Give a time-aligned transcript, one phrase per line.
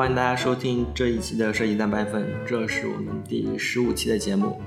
[0.00, 4.58] 欢迎大家收听这一期的设计蛋白粉，这是我们第十五期的节目。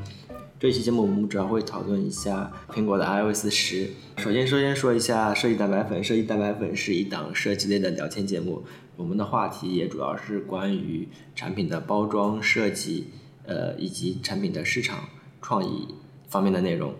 [0.59, 3.89] 这一期节目我们主要会讨论一下苹果的 iOS 十。
[4.17, 6.03] 首先，首先说一下设计蛋白粉。
[6.03, 8.61] 设计蛋白粉是一档设计类的聊天节目，
[8.95, 13.07] 我们的话题也主要是关于产品的包装设计，
[13.47, 15.09] 呃，以及产品的市场
[15.41, 15.87] 创意
[16.27, 16.93] 方面的内容。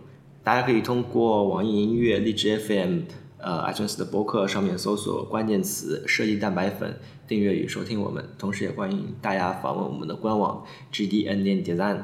[0.44, 3.02] 大家可以通过网易音乐、荔枝 FM、
[3.44, 6.98] 呃 iTunes 的博客上面搜索关键词“设计蛋白粉”，
[7.28, 8.24] 订阅与收听我们。
[8.40, 12.04] 同时，也欢迎大家访问我们的官网 gdn 点 design，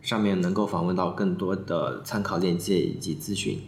[0.00, 3.58] 上面能够访问到更多的参考链接以及咨询。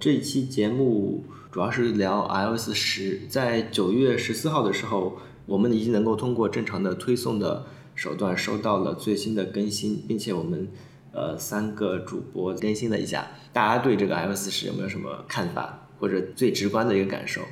[0.00, 10.68] 这期节目主要是聊 iOS 十，在九月十四号的时候，我们已经能够通过正常的推送的手段收到了最新的更新，并且我们。
[11.10, 17.42] 呃，三个主播更新了一下，大家对这个 iOS 十有没有什么看法，或者最直观的一个感受？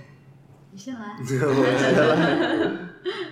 [0.72, 1.16] 你先来。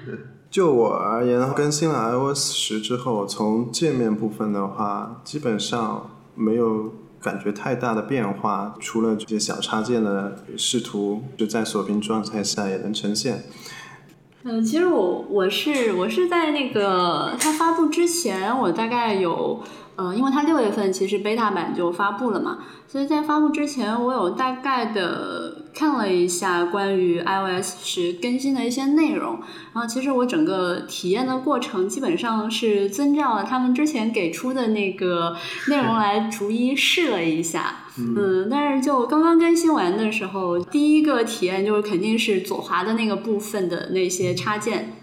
[0.50, 13.42] 就我而言，更新了 iOS 十之后，从界面部分的话，基本上没有感觉太大的变化，除了这些小插件的视图就在锁屏状态下也能呈现。
[14.44, 19.62] 嗯，其实我我是我是在那个它发布之前，我大概有。
[19.96, 29.38] 呃，因为它六月份其实 beta 版就发布了嘛，所以在发布之前，我有大概的看了一下关于 iOS 十更新的一些内容。
[29.72, 35.36] 然后，其实我整个体验的过程基本上是遵照了他们之前给出的那个
[35.68, 37.76] 内容来逐一试了一下。
[37.96, 44.96] 嗯，但是就刚刚更新完的时候，第一个体验就是肯定是左滑的那个部分的那些插件。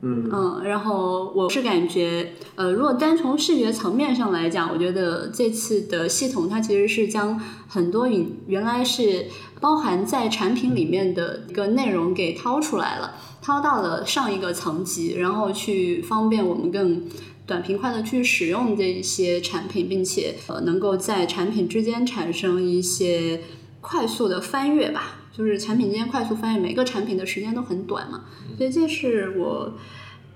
[0.00, 9.26] 嗯然后我是感觉，呃，如果单从视觉层面上来讲，我觉得这次的系统它其实是将很多原原来是
[9.60, 17.02] 包含在产品里面的一个内容给掏出来了，掏到了上一个层级，然后去方便我们更
[17.44, 23.40] 短平快的去使用这一些产品，并且呃能够在产品之间产生一些
[23.80, 25.17] 快速的翻阅吧。
[25.38, 28.24] 就是产品之间快速翻译，每个产品的时间都很短嘛，
[28.56, 29.72] 所以这是我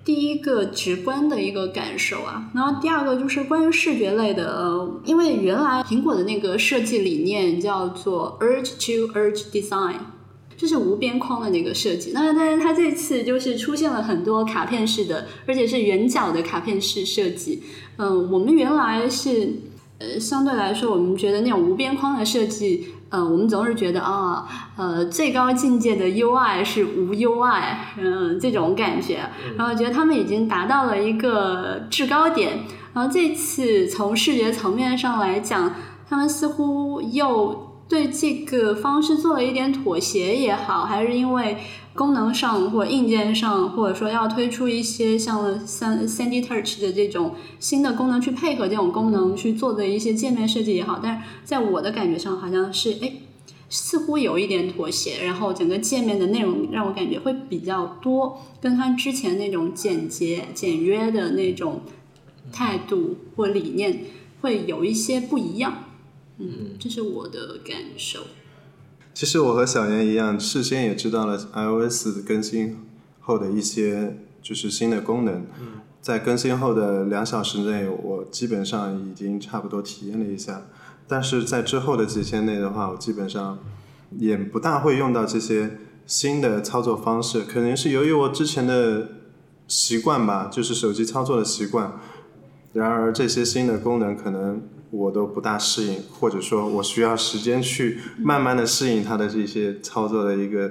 [0.05, 2.49] 第一个直观的一个感受啊。
[2.55, 9.97] 然后第二个就是关于视觉类的，呃，因为原来苹果的那个设计理念叫做 Urge to Urge Design，
[10.57, 12.13] 就是无边框的那个设计。
[12.15, 17.65] 那但是它这次就是出现了很多卡片式的，而且是圆角的卡片式设计。
[17.97, 19.55] 嗯，我们原来是
[19.99, 22.87] 呃相对来说，我们觉得那种无边框的设计。
[23.13, 24.45] 嗯，我们总是觉得啊，
[24.77, 27.63] 呃，最高境界的 UI 是无 UI，
[27.99, 29.21] 嗯，这种感觉，
[29.57, 32.61] 然后觉得他们已经达到了一个制高点。
[32.95, 35.73] 然后这次从视觉层面上来讲，
[36.09, 41.59] 他们似乎又对这个方式做了一点妥协也好，还是因为。
[41.95, 53.13] 功能上或硬件上，或者说要推出一些像三三 D Touch 的这种新的功能去配合这种功能去做的一些界面设计也好，但是在我的感觉上好像是哎，
[53.69, 61.83] 似乎有一点妥协，然后整个界面的内容让我感觉会比较多，跟它之前那种简洁简约的那种
[62.51, 64.05] 态度或理念
[64.41, 65.85] 会有一些不一样。
[66.39, 68.21] 嗯，这是我的感受。
[69.15, 72.79] 其实我和小严一样，事先也知道了 iOS 更新
[73.21, 75.45] 后的一些就是新的功能。
[76.01, 80.63] 在更新后的两小时内，我基本上已经差不多体验了一下。
[81.07, 83.59] 但是在之后的几天内的话，我基本上
[84.19, 87.43] 也不大会用到这些新的操作方式。
[87.43, 89.09] 可能是由于我之前的
[89.69, 91.93] 习惯吧，就是手机操作的习惯。
[92.73, 94.63] 然而这些新的功能可能。
[94.93, 100.71] 我都不大适应，或者说我需要时间去慢慢的适应它的这些操作的一个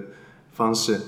[0.54, 1.02] 方式。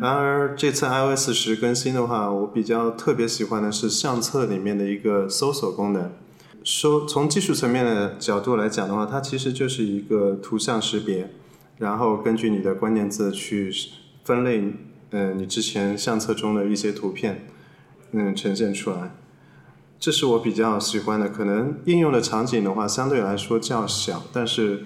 [0.00, 6.12] 然而这次 iOS 十更新的话，我比较特别喜欢的是相册里面的一个搜索功能。
[6.62, 11.30] 说从技术层面的角度来讲的话，它其实就是一个图像识别，
[11.78, 13.72] 然后根据你的关键字去
[14.22, 14.72] 分类，
[15.10, 17.48] 嗯，你之前相册中的一些图片，
[18.12, 19.10] 嗯，呈现出来。
[20.02, 24.82] 这是我比较喜欢的，可能应用的场景的话相对来说较小，但是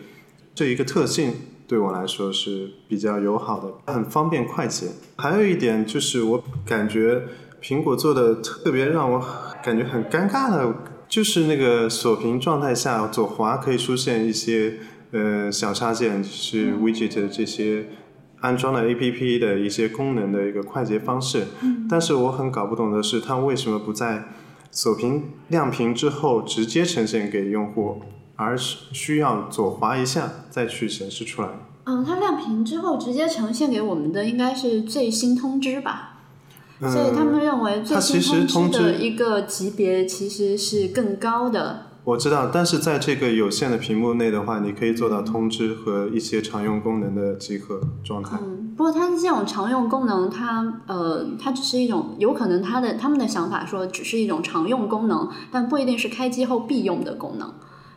[0.54, 1.32] 这一个特性
[1.66, 4.88] 对我来说是比较友好的，很方便快捷。
[5.16, 7.22] 还有一点就是我感觉
[7.62, 9.24] 苹果做的特别让我
[9.64, 10.74] 感觉很尴尬的，
[11.08, 14.74] 就是那个锁屏状态下左滑可以出现一些
[15.12, 17.86] 呃小插件，是 widget 这些
[18.40, 21.46] 安装了 APP 的一些功能的一个快捷方式。
[21.88, 24.28] 但是我很搞不懂的是，它为什么不在
[24.76, 28.02] 锁屏亮屏之后直接呈现给用户，
[28.36, 31.48] 而是需要左滑一下再去显示出来。
[31.84, 36.18] 嗯，它亮屏之后直接呈现给我们的应该是最新通知吧？
[36.80, 41.85] 嗯所以他们认为最新通知的一个级别其实是更高的。
[42.06, 48.38] 我知道，但是在这个有限的屏幕内的话，你可以做到通知和一些常用功能的集合状态。
[48.40, 57.52] 嗯，不过它这种常用功能，它呃，它只是一种，有可能它的他们的想法说只是一种常用功能，但不一定是开机后必用的功能。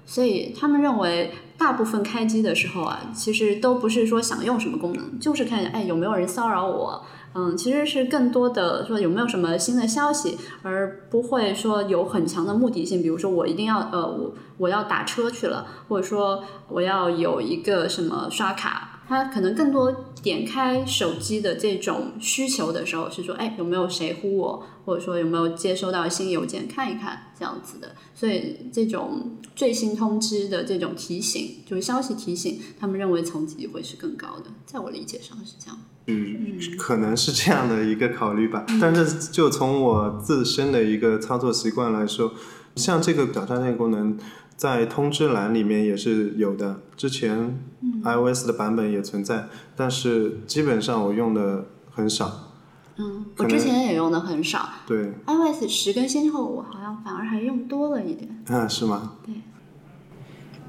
[0.07, 7.03] 所以他们认为，大部分开机的时候啊，其实都不是说想用什么功能，就是看哎有没有人骚扰我，
[7.35, 19.91] 嗯，其实是更多的说有没有什么新的消息，而不会说有很强的目的性，比如说我一定要呃我我要打车去了，或者说我要有一个什么刷卡，他可能更多
[20.21, 35.79] 点开手机的这种需求的时候是说，哎有没有谁呼我，或者说有没有接收到新邮件看一看这样子的，所以这种最新通知的这种提醒，就是消息提醒，他们认为层级会是更高的，在我理解上是这样。
[36.05, 38.63] 嗯，可能是这样的一个考虑吧。
[38.79, 42.31] 但是就从我自身的一个操作习惯来说，
[42.75, 44.15] 像这个挑战链功能，
[44.59, 47.57] 在通知栏里面也是有的，之前
[48.03, 52.51] iOS 的版本也存在，但是基本上我用的很少。
[52.97, 58.29] 嗯，我之前也用的很少对，，iOS 十更新后，我好像反而还用多了一点。
[58.49, 59.13] 啊，是吗？
[59.25, 59.33] 对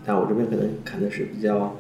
[0.06, 1.74] 但我这边可能看的是比较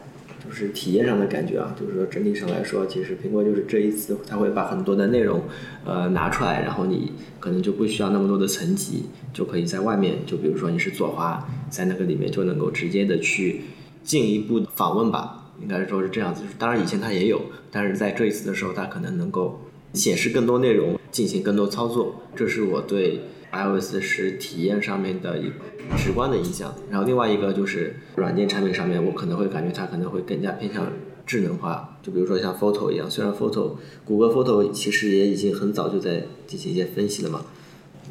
[0.50, 5.40] 就是体验上的感觉啊，就是说整体上来说，其实苹果就是这一次它会把很多的内容
[5.84, 13.60] 呃拿出来，然后你可能就不需要那么多的层级，就可以在外面，就比如说你是左滑，在那个里面就能够直接的去
[14.02, 16.42] 进一步访问吧，应该说是这样子。
[16.58, 19.60] 当然以前它也有，但是在这一次的时候，它可能能够
[19.92, 23.22] 显示更多内容，进行更多操作，这是我对
[23.52, 25.50] iOS 十体验上面的一
[25.98, 26.74] 直观的影响。
[26.90, 30.86] 然后另外一个就是软件产品上面，我可能会感觉它可能会更加偏向
[31.26, 33.72] 智能化，就比如说像 Photo 一样，虽然 Photo
[34.04, 37.44] 谷歌 Photo 其实也已经很早就在进行一些分析了嘛，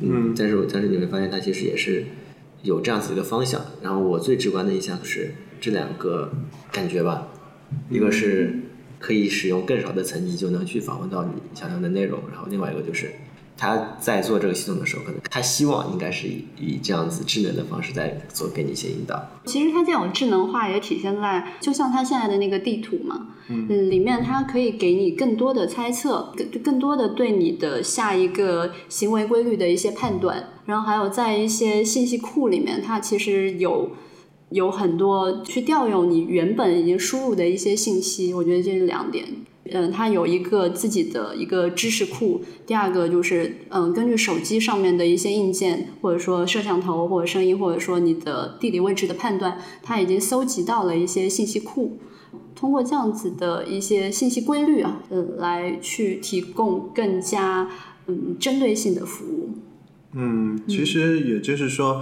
[0.02, 2.06] 嗯，但是但是你会发现它其实也是
[2.64, 3.62] 有这样子一个方向。
[3.81, 5.31] 然后我最直观的印象是
[5.62, 6.31] 这两个
[6.72, 7.30] 感觉吧，
[7.90, 8.60] 一个是
[9.00, 13.12] 可以使用更少的层级就能去访问到你想要的内容，然后另外一个就是
[13.57, 19.22] 他在做这个系统的时候，可能他希望应该是以以这样子智能的方式在做给你一些引导。
[19.46, 33.92] 其实它这种智能化也体现在，就像它现在的那个地图嘛，嗯，里面它可以给你更多的猜测，更更多的对你的下一个行为规律的一些判断，然后还有在一些信息库里面，它其实有
[34.50, 39.25] 有很多去调用你原本已经输入的一些信息，我觉得这是两点。
[39.72, 42.42] 嗯，它有一个自己的一个知识库。
[42.66, 52.00] 第二个就是，嗯，根据手机上面的一些硬件，或者说摄像头，或者声音，或者说你的地理位置的判断，它已经搜集到了一些信息库。
[52.56, 57.69] 通过这样子的一些信息规律啊，呃，来去提供更加
[58.07, 59.52] 嗯针对性的服务。
[60.13, 62.02] 嗯，其实也就是说，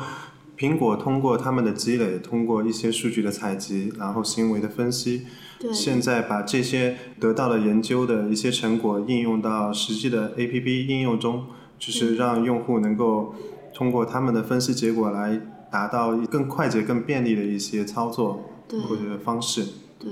[0.58, 5.22] 苹果通过他们的积累，通过一些数据的采集，然后行为的分析，
[5.60, 11.46] 对，现在把这些得到了研究的一些成果应用到实际的 APP 应用中，
[11.78, 13.36] 就是让用户能够
[13.74, 15.40] 通过他们的分析结果来
[15.72, 18.80] 达到更快捷、更便利的一些操作对。
[18.80, 19.64] 或者方式。
[20.00, 20.10] 对，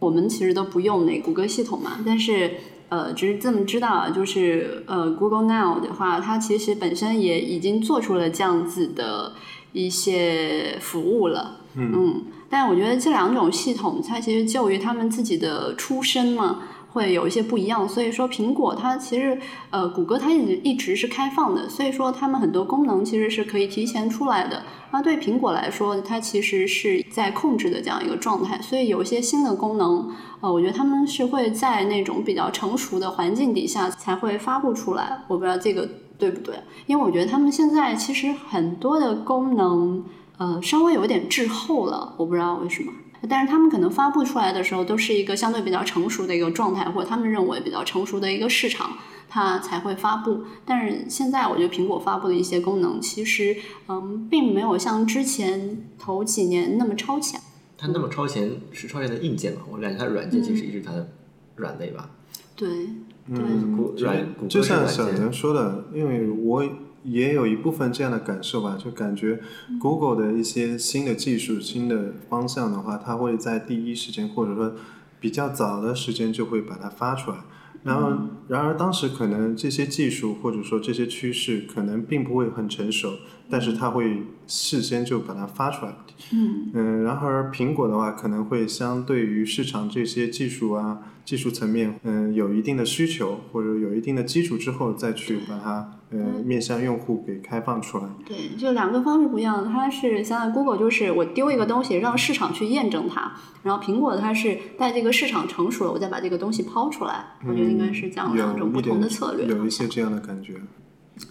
[0.00, 2.54] 我们其实都不用那谷歌系统嘛，但是
[2.88, 9.32] 呃，只是这么知道啊，就是呃，Google Now 的话，它其实本身也已经做出了这样子的
[9.72, 16.62] 一些服务了，嗯但我觉得这两种系统，它其实就于他们自己的出身嘛。
[16.90, 24.62] 会有一些不一样，所以说苹果它其实呃，谷歌它一直一直是开放的，所以说他们很多功能其实是可以提前出来的。
[24.90, 30.10] 那对苹果来说，它其实是在控制的这样一个状态，所以有一些新的功能，
[30.40, 35.24] 呃，我觉得他们是会在那种比较成熟的环境底下才会发布出来。
[35.28, 35.86] 我不知道这个
[36.18, 36.56] 对不对，
[36.86, 40.04] 因为我觉得他们现在其实很多的功能，
[40.36, 42.92] 呃，稍微有点滞后了，我不知道为什么。
[43.28, 48.96] 但是他们可能发布出来的时候，都是一个相对比较成熟的一个状态，或者他们认为比较成熟的一个市场，
[49.28, 50.42] 它才会发布。
[50.64, 53.56] 但是现在我觉得苹果发布的一些功能，其实
[53.88, 57.40] 嗯，并没有像之前头几年那么超前。
[57.76, 59.62] 它那么超前是超前的硬件嘛？
[59.70, 61.08] 我感觉它软件其实一直它的
[61.56, 62.10] 软肋吧。
[62.54, 62.88] 对，对，
[63.34, 66.64] 谷软谷歌就像小袁说的，因为我
[67.04, 69.40] 也有一部分这样的感受吧，就感觉
[69.80, 74.74] Google 的一些新的技术、新的方向的话，它会在第一时间或者说
[75.20, 77.38] 比较早的时间就会把它发出来。
[77.84, 78.12] 然后，
[78.48, 83.12] 然而当时可能这些技术或者说这些趋势可能并不会很成熟，
[83.50, 85.94] 但是它会事先就把它发出来。
[86.32, 98.04] 嗯嗯，然而苹果的话可能会相对于市场这些技术啊、技术层面，嗯，有一定的需求或者有一定的基础之后，再去把它呃面向用户给开放出来。
[98.26, 99.64] 对，就两个方式不一样。
[99.64, 107.24] 它是相当于 Google 就是我丢一个东西让市场去验证它，然后苹果它是待这个市场成熟了，我再把这个东西抛出来。
[107.46, 109.46] 我觉得应该是这样两种不同的策略。
[109.46, 110.54] 有一些这样的感觉。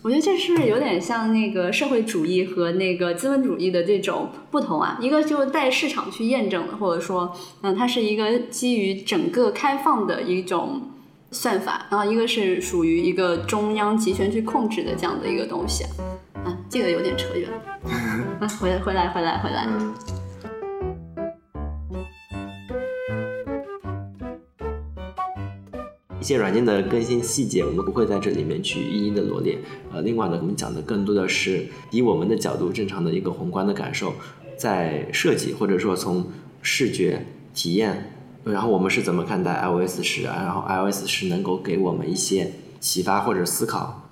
[0.02, 4.98] 我觉得这是不是有点像那个社会主义和那个资本主义的这种不同啊？
[5.02, 10.82] 一个就带市场去验证的，或者说，嗯，它是一个基于整个开放的一种
[11.32, 15.90] 算法，然后一个是属于一个中央集权去控制的这样的一个东西啊。
[16.46, 17.50] 啊，这个有点扯远。
[18.40, 19.68] 啊， 回回来回来回来。
[26.28, 29.58] 些软件的更新细节，我们不会在这里面去一一的罗列。
[29.94, 34.14] 呃，另外呢，我们讲的更多的是以我们的角度正常的一个宏观的感受，
[34.58, 36.28] 在设计或者说从
[36.62, 38.12] 视觉体验，
[38.44, 44.10] 然后我们是怎么看待 iOS 十，然后 iOS 十能够给我们一些启发或者思考。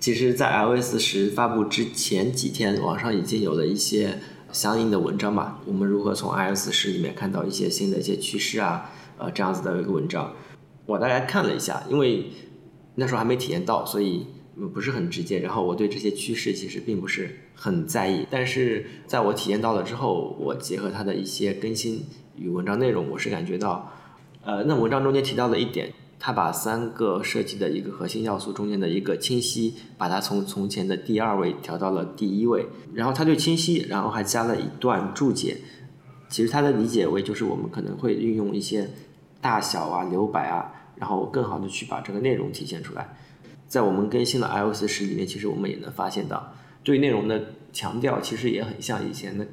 [0.00, 4.18] 其实，在 iOS 十发布之前几天，网上已经有了一些
[4.50, 5.60] 相应的文章吧。
[5.66, 8.90] 我们如何从 iOS 十里面看到一些新的一些趋势啊？
[9.18, 10.32] 呃，这样子的一个文章。
[10.92, 12.26] 我大概看了一下，因为
[12.96, 14.26] 那时候还没体验到，所以
[14.74, 15.40] 不是很直接。
[15.40, 22.04] 然后我对这些趋势其实并不是很在意，但是在我体验到了之后，我结合它的一些更新
[22.36, 23.90] 与文章内容，我是感觉到，
[24.44, 32.66] 呃，那文章中间提到了一点，它把三个设计的一个核心要素中间的一个清晰，把它从从前的第二位调到了第一位。
[32.92, 35.56] 然后它对清晰，然后还加了一段注解。
[36.28, 38.88] 其实它的理解为就是我们可能会运用一些
[39.40, 43.16] 大小啊、留白啊，然后更好的去把这个内容体现出来。
[43.66, 49.46] 在我们更新的 iOS 十里面，其实我们也能发现到，对内容的强调其实也很像以前的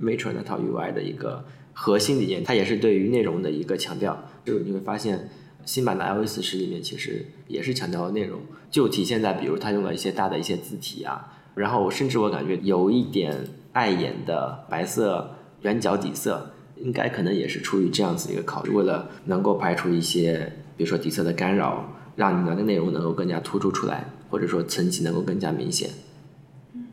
[0.00, 4.28] Metro 那套 UI 的一个核心理念，它也是对于内容的一个强调。
[4.44, 5.30] 就你会发现，
[5.64, 13.34] 新版的 iOS 十里面其实也是强调了内容，就体现在比如它用了一些大的一些字体啊，然后甚至我感觉有一点
[13.72, 25.88] 碍眼的白色圆角底色，应该可能也是出于这样子一个考虑，为了能够排除一些比如说底色的干扰，让你的内容能够更加突出出来，或者说层级能够更加明显。
[26.74, 26.86] 嗯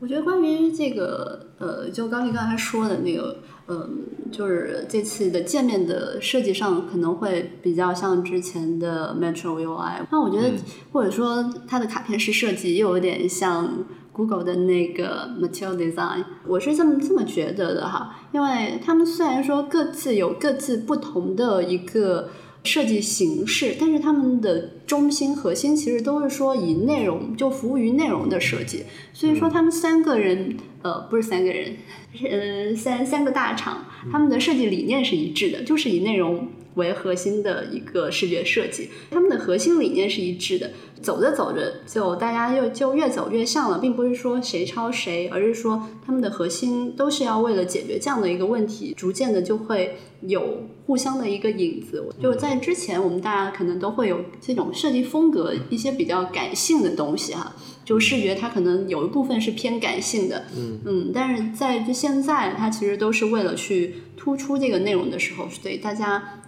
[0.00, 3.88] 我觉得关于这个，呃，就高丽刚才说的那个，呃、
[4.30, 10.04] 就是这次的界面的设计上可能会比较像之前的 Metro UI。
[10.10, 10.52] 那我觉得，
[10.92, 16.24] 或者说它的卡片式设计又有点像 Google 的那个 Material Design。
[16.46, 22.28] 我是这么这么觉得的哈，因为他们虽然说各自有各自不同的一个。
[22.64, 31.76] 设计形式，但是他们的中心核心其实都是说以内容就服务于内容的设计，所以说他们三个人呃不是三个人，
[32.14, 40.70] 是呃三三个大厂，他们的设计理念是一致的，就是以内容为核心的一个视觉设计，他们的核心理念是一致的。
[41.02, 52.08] 走着走着，就大家又就越走越像了，并不是说谁抄谁，而是说他们的核心都是要为了解决这样的一个问题，逐渐的就会有互相的一个影子。
[52.22, 66.38] 就在之前，我们大家可能都会有这种设计风格一些比较感性的东西哈，就视觉它可能有一部分是偏感性的，嗯嗯，但是在就现在，它其实都是为了去突出这个内容的时候，所以大家。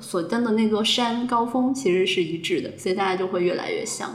[0.00, 4.10] 所登的那座山高峰其实是一致的，所以大家就会越来越像。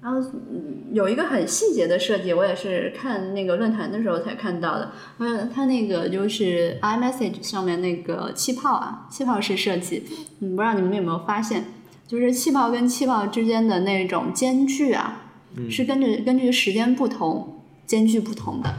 [0.00, 4.92] 然后嗯有一个很细节的设计，我也是看那个论坛的时候才看到的。
[5.18, 10.04] 嗯，它那个就是 iMessage 上面那个气泡啊，气泡式设计。
[10.40, 11.64] 嗯，不知道你们有没有发现，
[12.06, 15.22] 就是气泡跟气泡之间的那种间距啊，
[15.68, 18.72] 是根据根据时间不同，间距不同的。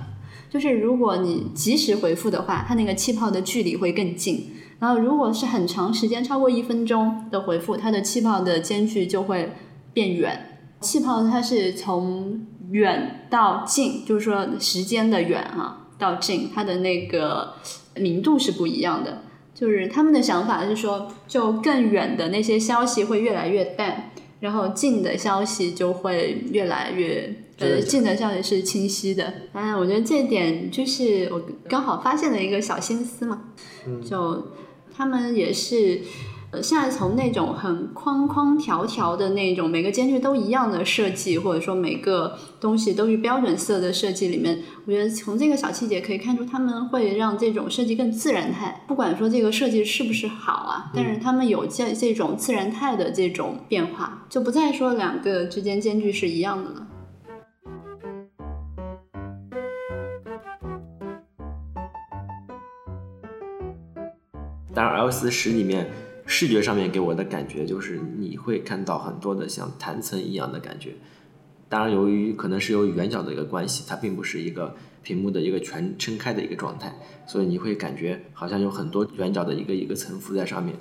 [0.49, 4.51] 就是如果你及时回复的话，它那个气泡的距离会更近。
[4.79, 9.51] 然后，如果是很长时间，超过一分钟的回复，它的气泡的间距就会
[9.93, 10.48] 变远。
[10.81, 17.53] 气泡它是从远到近，就是说时间的远啊到近，它的那个
[17.95, 19.23] 明度是不一样的。
[19.53, 27.35] 就是他们的想法是说，就更远的那些消息会越来越淡，然后近的消息就会越来越。
[27.57, 29.33] 呃，近的消息是清晰的。
[29.51, 33.41] 当然，我觉得这点就是我刚好发现了一个小心思嘛，
[34.03, 34.47] 就。
[34.91, 36.01] 他们也是，
[36.51, 48.83] 呃，现在从那种很框框条条的那种，每个间距都一样的设计，或者说每个东西都是标准色的设计里面，我觉得从这个小细节可以看出，他们会让这种设计更自然态。
[48.87, 56.87] 不管说这个设计是不是好啊，但是他们有这这种自然态的这种变化，就不再说两个之间间距是一样的了。
[64.73, 65.87] 当然，L 四十里面
[66.31, 70.93] 视觉上面给我的感觉就是你会看到很多的像弹层一样的感觉。
[71.67, 76.93] 当然，由于可能是由于圆角的一个关系，它并不是一个屏幕的一个全撑开的一个状态，
[77.25, 80.75] 所以你会感觉好像有很多圆角的一个一个层浮在上面。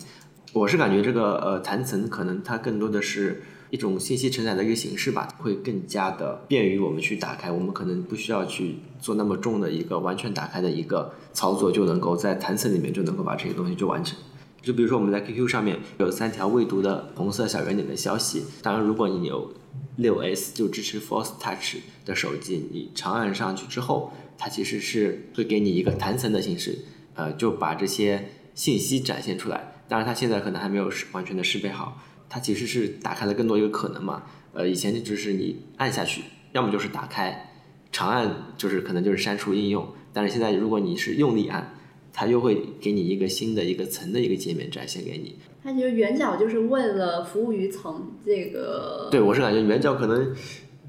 [0.52, 7.50] 我是感觉这个呃弹层可能它更多的是一种信息承载的一个形式吧，会更加的便于我们去打开。
[7.50, 14.19] 我们可能不需要去做那么重的一个完全打开的一个操作，就能够在弹层里面就能够把这些东西就完成。
[14.62, 19.52] 就比如说我们在 QQ 上面有三条未读的红色小圆点的消息，当然如果你有
[19.96, 26.78] 六 S 就支持 Force Touch 的手机，你长按上去之后，它其实是会给你一个弹层的形式，
[27.14, 29.72] 呃，就把这些信息展现出来。
[29.88, 34.24] 当然，它现在可能还没有完全的适配好，它其实是打开了更多一个可能嘛。
[34.52, 36.22] 呃，以前就只是你按下去，
[36.52, 37.52] 要么就是打开，
[37.90, 39.86] 长按就是可能就是删除应用。
[40.12, 41.74] 但是现在如果你是用力按，
[42.20, 45.37] 它又会给你一个新的一个层的一个界面展现给你。
[45.62, 49.06] 它其实圆角就是为了服务于层这个。
[49.08, 50.34] 对，我是感觉圆角可能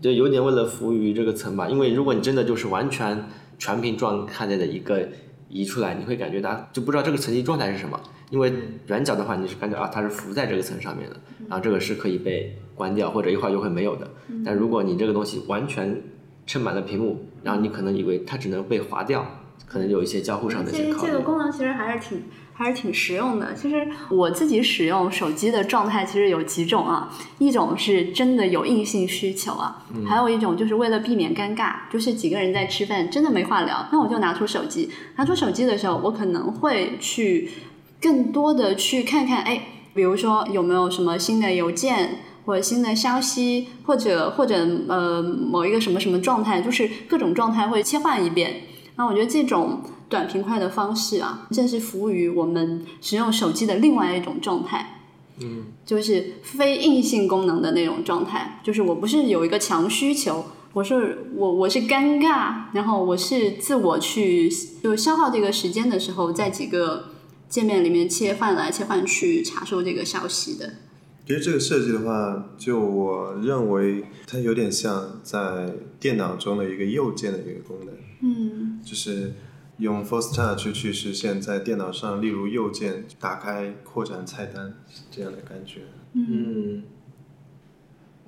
[0.01, 3.25] 就有点为了服务于这个层吧，因为如果你真的就是完全
[3.59, 5.07] 全屏状态的一个
[5.50, 8.01] 移出来，你会感觉它就不知道这个层级状态是什么。
[8.31, 8.51] 因为
[8.88, 11.15] 圆角的话，你是感觉啊，它是浮在这个层上面的，
[11.48, 14.09] 然后这个是可以被关掉或者一会儿就会没有的。
[14.43, 16.01] 但如果你这个东西完全
[16.48, 19.38] 撑满了屏幕，然后你可能以为它只能被划掉，
[19.69, 21.11] 可能有一些交互上的一些考虑。
[21.11, 22.23] 这个功能其实还是挺
[22.53, 23.53] 还是挺实用的。
[23.53, 34.89] 其实我自己使用手机的状态其实有几种啊，一种是真的有硬性需求啊，还有一种就是为了避免尴尬，就是几个人在吃饭真的没话聊，那我就拿出手机。
[35.15, 37.49] 拿出手机的时候，我可能会去。
[38.01, 39.61] 更多的去看看，哎，
[39.93, 48.61] 比如说有没有什么新的邮件或者新的消息，或者或者呃某一个什么什么状态，就是各种状态会切换一遍。
[49.00, 55.00] 那我觉得这种短平快的方式啊，正是服务于我们使用手机的另外一种状态，
[55.39, 58.60] 嗯，就是非硬性功能的那种状态。
[58.62, 64.50] 就是我不是有一个强需求，我是我我是尴尬，然后我是自我去
[64.84, 67.06] 就消耗这个时间的时候，在几个。
[67.50, 70.71] 界面里面切换来切换去查收这个消息的。
[71.26, 77.95] 其实这个设计的话，就我认为它有点像在电脑中的一个右键的一个功能。
[78.21, 78.79] 嗯。
[78.84, 79.34] 就是
[79.77, 84.73] 用 Force Touch 去实现，在电脑上，例如右键打开扩展菜单
[85.12, 85.82] 这样的感觉。
[86.13, 86.84] 嗯。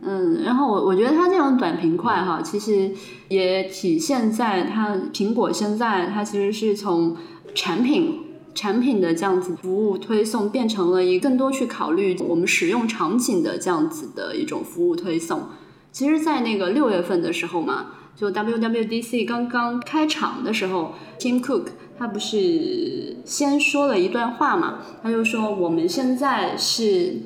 [0.01, 2.91] 嗯，然后我我觉得它这种短平快哈，其实
[3.30, 7.17] 也体现在它苹果现在它其实是从
[7.56, 8.27] 产品。
[8.54, 15.47] 产品的这样子服务推送变成了一更多去考虑我们使用场景的这样子的一种服务推送。
[15.93, 24.80] 其实，在那个六月份的时候嘛，就 WWDC 刚刚开场的时候，Tim Cook 他不是先说了一段话嘛？
[25.02, 27.17] 他就说我们现在是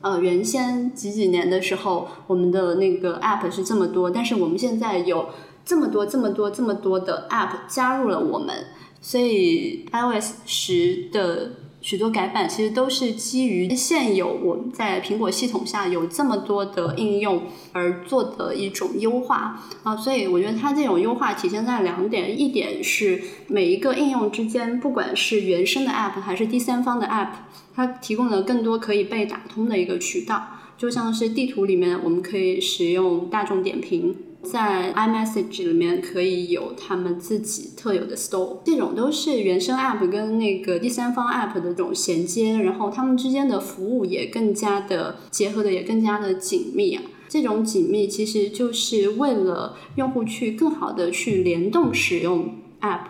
[0.00, 5.28] 呃原先几几年的时候，我们的那个 App 是这么多，但是我们现在有
[5.64, 8.54] 这么多、这么多、这么多的 App 加入了我们。
[9.00, 11.50] 所以，iOS 十的
[11.82, 17.42] 许多改版其实都是基于现有我们在苹果系统下有这么多的应用
[17.72, 19.96] 而做的一种优化啊。
[19.96, 27.32] 所以，我觉得它这种优化体现在两点：一点是每一个应用之间，不管是原生的 App 还是第三方的 App，
[27.74, 30.60] 它提供了更多可以被打通的一个渠道。
[30.78, 34.16] 就像是地图里面，我们可以使用大众点评。
[34.42, 47.02] 在 iMessage 里面可以有他们自己特有的 Store，这种都是原生 App 跟那个第三方 App 的这种衔接，然后他们之间的服务也更加的结合的也更加的紧密啊。
[47.28, 53.00] 这种紧密其实就是为了用户去更好的去联动使用 App。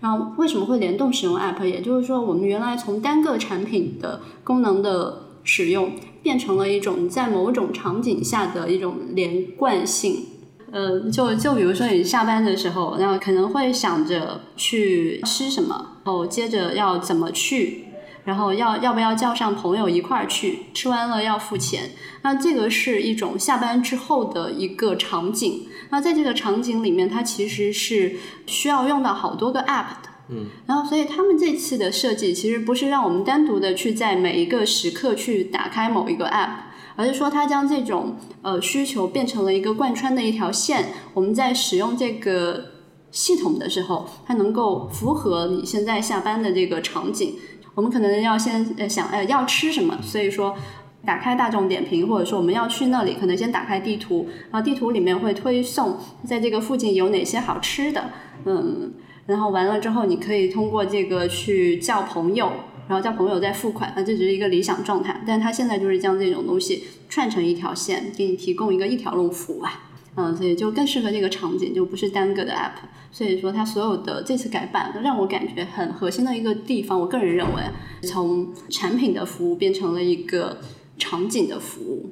[0.00, 1.66] 然后为什么会联动使用 App？
[1.66, 5.90] 也就是说，我们原来从单个产品的功能的使用，
[6.22, 10.24] 变成了一种在某种场景下的一种连贯性。
[10.70, 17.86] 呃，就就比如说你下班的时候，然后可能会想着去吃什么，然后接着要怎么去，
[18.24, 21.92] 然后要要不要叫上朋友一块儿去，吃完了要付钱。
[22.22, 25.66] 那这个是一种下班之后的一个场景。
[25.90, 30.08] 那在这个场景里面，它其实是需要用到好多个 app 的。
[30.28, 30.46] 嗯。
[30.66, 36.67] 然后，所以他们这次的设计其实不是让我们单独的去在每一个时刻去打开某一个 app。
[36.98, 40.86] 而是说，它将这种呃需求变成了一个贯穿的一条线。
[41.14, 42.64] 我们在使用这个
[43.12, 47.36] 系统的时候，它能够符合你现在下班的这个场景。
[47.76, 50.56] 我们可能要先呃想呃要吃什么，所以说
[51.06, 58.10] 打开大众点评，或者说我们要去那里，可能先打开地图，然后地图里面会推送在这个附近有哪些好吃的，
[58.44, 58.92] 嗯，
[59.26, 62.50] 然后完了之后，你可以通过这个去叫朋友。
[62.88, 65.22] 然后叫朋友再付款，那这只是一个理想状态。
[65.26, 69.82] 但他现在就是将这种东西串成一条线，给你提供一个一条龙服务吧。
[70.16, 72.72] 嗯，所以就更适合这个场景，就不是单个的 app。
[73.12, 77.62] 所以说，它所有的这次改版让我感觉很核心的一个地方，我个人认为，
[78.02, 80.58] 从产品的服务变成了一个
[80.98, 82.10] 场景的服务。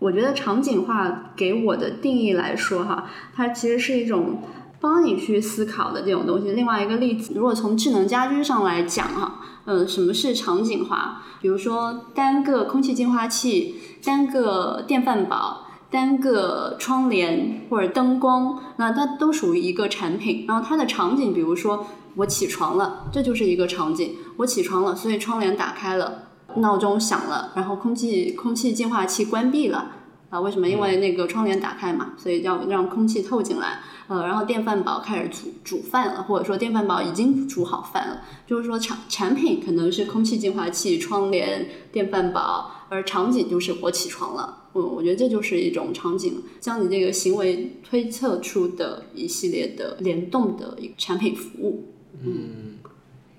[0.00, 4.42] 我觉得场景化给我的定义来说，哈，它其实是一种
[4.78, 6.52] 帮你去思考的这种东西。
[6.52, 11.22] 另外一个例子，如果从智能家居上来讲，哈，嗯，什么是场景化？
[11.40, 15.62] 比如说单个空气净化器，单个电饭煲。
[15.90, 20.44] 单个窗帘或者灯光，那它都属于一个产品。
[20.48, 24.16] 然后它的场景，比如说我起床了，这就是一个场景。
[24.38, 29.92] 我起床了，所以窗帘打开了，闹钟响了，然后空气空气净化器关闭了。
[30.34, 30.68] 啊，为什么？
[30.68, 33.78] 因为那个窗帘打开嘛，所以要让空气透进来。
[34.08, 38.22] 呃，然后电饭煲开始煮煮饭了，或者说电饭煲已经煮好饭了。
[38.44, 44.64] 就是说产产品可能是空气净化器、窗帘、电饭煲，而场景就是我起床了。
[44.74, 51.92] 嗯，我觉得这就是一种场景，将你这个行为推测出的一系列的联动的一个产品服务。
[52.24, 52.78] 嗯，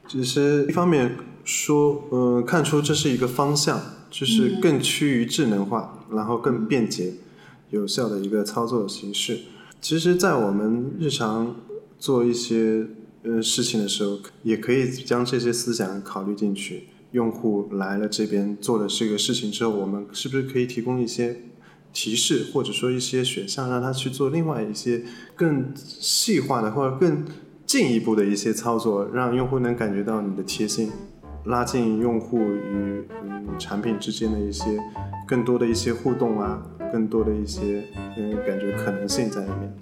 [0.07, 3.81] 其实一方面说，呃，看出这是一个方向，
[4.17, 7.15] 就是更趋于智能化，然后更便捷、
[7.69, 9.39] 有效的一个操作形式。
[9.81, 11.53] 其实，在我们日常
[11.99, 12.87] 做一些
[13.23, 16.85] 呃事情的时候，也可以将这些思想考虑进去。
[17.11, 21.41] 用户来了这边做了这个事情之后，我们是不是可以提供一些
[21.91, 25.03] 提示，或者说一些选项，让他去做另外一些
[25.35, 27.25] 更细化的或者更
[27.65, 30.89] 进一步的一些操作，让用户能感觉到你的贴心，
[31.45, 34.79] 拉近用户与嗯产品之间的一些
[35.27, 37.83] 更多的一些互动啊，更多的一些
[38.17, 39.73] 嗯感觉可能性在里面。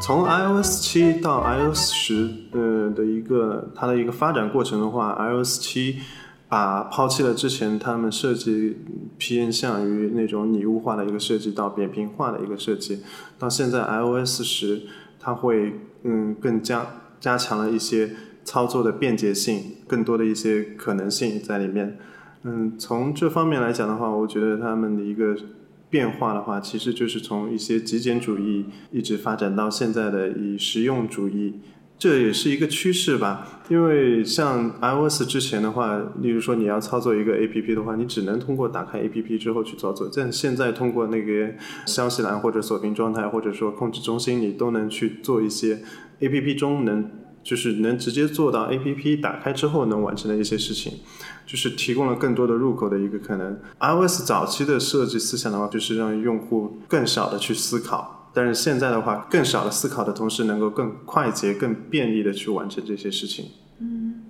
[0.00, 6.00] 从 iOS 七到 iOS 十，呃的一个它的一个发展过程的话，iOS 七
[6.48, 8.78] 把抛弃了之前他们设计
[9.20, 13.02] 偏向于那种拟物化的一个设计，到扁平化的一个设计，
[13.38, 14.80] 到现在 iOS 十，
[15.20, 16.86] 它会嗯更加
[17.20, 18.10] 加强了一些
[18.42, 21.98] 操作的便捷性，更多的一些可能性在里面。
[22.44, 25.36] 嗯，从这方面来讲的话，我觉得他们的一个。
[25.90, 31.54] 变化的话，其实就是从一些极简主义一直发展到现在的以实用主义，
[32.00, 33.60] 这也是一个趋势吧。
[33.68, 40.10] 因为像 iOS 之前的话，例如说你要操作一个 APP 的话，你只能通过打开 APP 之后去操作。
[40.16, 41.50] 但现在通过那个
[41.86, 45.82] 消息栏或者锁屏状态，或者说控制中心，你都能去做一些
[46.20, 47.10] APP 中能
[47.44, 50.94] 就是能直接做到 APP 打开之后能完成的一些事情。
[51.46, 53.58] 就是提供了更多的入口的一个可能。
[53.80, 63.46] iOS 早期的设计思想的话，就是让用户更少的去思考，但是现在的话，更少的思考的同时，能够更快捷、更便利的去完成这些事情。
[63.80, 64.22] 嗯，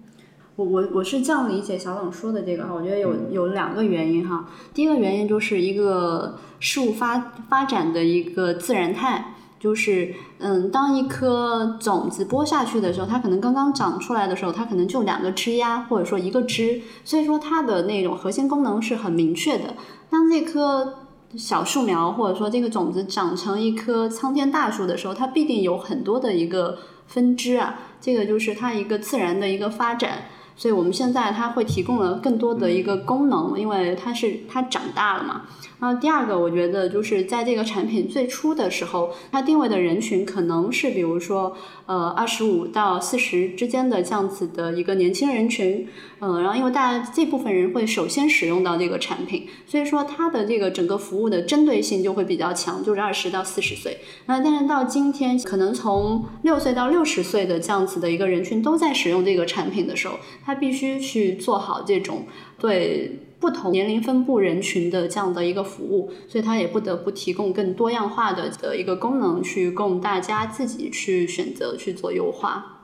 [0.56, 4.48] 我我我是这样理解小冷说的这个哈，我觉得有有两个原因哈。
[4.72, 9.34] 第一个原因就是一个事物发发展的一个自然态。
[9.60, 19.74] 就是，嗯，当一颗种子播下去的时候，它可能刚刚长出来的时候，它可能就两个枝丫，或者说一个枝，所以说它的那种核心功能是很明确的。
[20.08, 30.24] 当这棵小树苗或者说这个种子长成一棵苍天大树的时候，它必定有很多的一个分支啊，这个就是它一个自然的一个发展。
[30.60, 35.46] 所以我们现在它会提供了更多的一个功能，因为它是它长大了嘛。
[35.78, 45.88] 然后第二个，我觉得就是在这个产品最初的时候，它定位的人群可能是比如说，呃，二十五到四十之间的这样子的一个年轻人群，
[46.20, 53.96] 嗯，然后因为大家这部分人会首先使用到这个产品，所以说它的这个整个服务的针对性就会比较强，就是二十到四十岁。
[54.26, 60.16] 那但是到今天，可能从六岁到六十岁的这样子的一个人群都在使用这个产品的时候，
[60.50, 62.26] 他必须去做好这种
[62.58, 63.20] 对。
[63.40, 72.82] 不同年龄分布人群的这样的一个服务，所以它也不得不提供更多样化的的一个功能，去供大家自己去选择去做优化。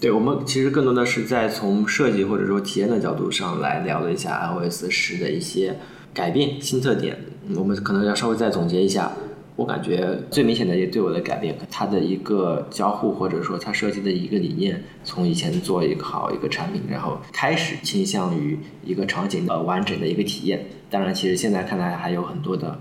[0.00, 5.76] 对我们其实更多的是在从设计或者说体验的角度上来聊了一下 iOS 十的一些
[6.14, 7.14] 改变新特点，
[7.54, 9.12] 我们可能要稍微再总结一下。
[9.58, 20.64] 我感觉最明显的也对我的改变，它的一个交互或者说它设计的一个理念，从以前做一个好一个产品，然后开始倾向于一个场景的完整的一个体验。
[20.88, 22.78] 当然，其实现在看来还有很多的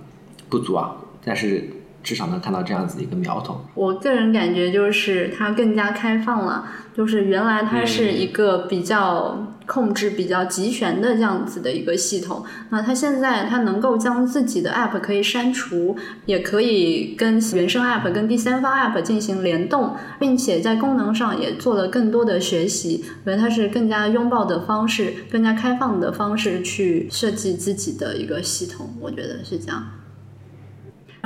[0.50, 0.96] 不足啊。
[1.26, 1.68] 但是
[2.04, 3.62] 至少能看到这样子的一个苗头。
[3.74, 29.84] 我个人感觉就是它更加开放了，就是原来它是一个比较控制、比较集权的这样子的一个系统，那它现在它能够将自己的 app 可以删除，也可以跟原生 app、跟第三方 app 进行联动，并且在功能上也做了更多的学习，因为它是更加拥抱的方式、更加开放的方式去设计自己的一个系统，我觉得是这样。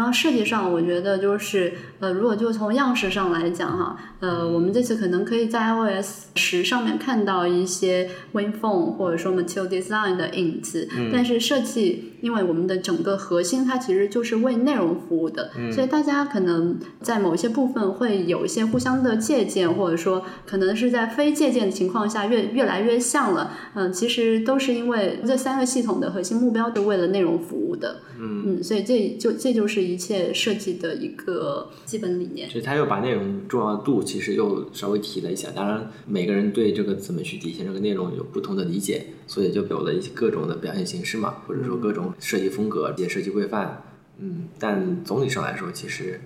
[0.02, 29.82] 然后设计上，我觉得就是呃，如果就从样式上来讲哈，呃，我们这次可能可以在 iOS 十上面看到一些 WinPhone 或者说 Material Design 的影子，但是设计，因为我们的整个核心它其实就是为内容服务的，所以大家可能在某些部分会有一些互相的借鉴，或者说可能是在非借鉴的情况下越越来越像了，嗯，其实都是因为这三个系统的核心目标是为了内容服务的，嗯嗯，所以这就这就是。
[29.82, 35.50] 一切设计的一个基本理念，其实他又把内容重要度其实又稍微提了一下。
[35.54, 43.82] 当然，每个人对这个怎么去体现这个内容有不同的理解，所以就有了一些各种的表现形式嘛，或者说各种设计风格、一些设计规范。
[44.18, 46.20] 嗯，但总体上来说，其实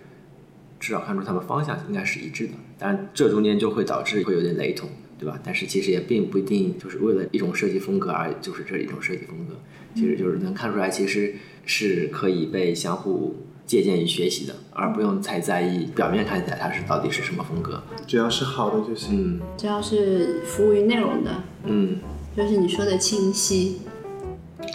[0.79, 2.53] 至少看出他们方向应该是一致的。
[2.79, 4.89] 当然，这中间就会导致会有点雷同，
[5.19, 5.39] 对吧？
[5.43, 9.53] 但是其实也并不一定就是为了一种设计风格而就是这一种设计风格，
[9.93, 13.35] 其实就是能看出来，其实是可以被相互。
[13.67, 19.39] 借鉴与学习的，而不用太在意表面看起来它是到底是什么风格，只要是好的就行。
[19.39, 21.97] 嗯，只要是服务于内容的，嗯，
[22.35, 23.81] 就是你说的清晰。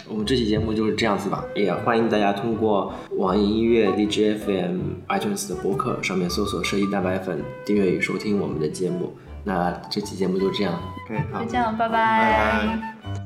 [0.07, 9.13] 我们这期节目就是这样子吧，也欢迎大家通过网易音乐、DJFM、iTunes 的博客上面搜索“设计蛋白粉”，订阅与收听我们的节目。
[9.43, 13.20] 那这期节目就这样，OK，好，就这样，拜拜。